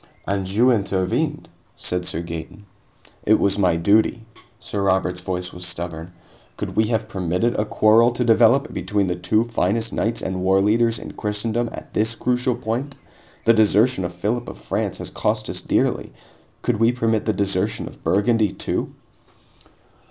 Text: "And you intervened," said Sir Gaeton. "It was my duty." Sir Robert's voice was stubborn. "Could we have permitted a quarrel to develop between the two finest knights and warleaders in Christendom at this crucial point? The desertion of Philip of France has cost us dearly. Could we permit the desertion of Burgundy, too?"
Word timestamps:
"And 0.25 0.49
you 0.51 0.71
intervened," 0.71 1.47
said 1.75 2.07
Sir 2.07 2.21
Gaeton. 2.23 2.65
"It 3.23 3.35
was 3.39 3.59
my 3.59 3.75
duty." 3.75 4.25
Sir 4.59 4.81
Robert's 4.81 5.21
voice 5.21 5.53
was 5.53 5.63
stubborn. 5.63 6.11
"Could 6.57 6.75
we 6.75 6.85
have 6.85 7.07
permitted 7.07 7.53
a 7.55 7.65
quarrel 7.65 8.09
to 8.13 8.23
develop 8.23 8.73
between 8.73 9.05
the 9.05 9.15
two 9.15 9.43
finest 9.43 9.93
knights 9.93 10.23
and 10.23 10.41
warleaders 10.41 10.97
in 10.97 11.11
Christendom 11.13 11.69
at 11.71 11.93
this 11.93 12.15
crucial 12.15 12.55
point? 12.55 12.95
The 13.45 13.53
desertion 13.53 14.03
of 14.03 14.11
Philip 14.11 14.49
of 14.49 14.57
France 14.57 14.97
has 14.97 15.11
cost 15.11 15.47
us 15.51 15.61
dearly. 15.61 16.11
Could 16.63 16.77
we 16.79 16.91
permit 16.91 17.25
the 17.25 17.31
desertion 17.33 17.87
of 17.87 18.03
Burgundy, 18.03 18.51
too?" 18.51 18.95